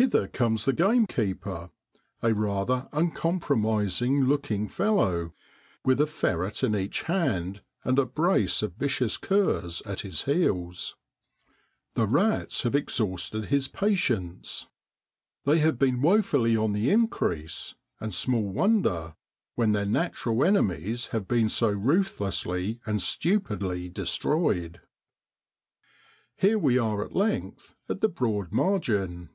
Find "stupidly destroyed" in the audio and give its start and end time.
23.02-24.80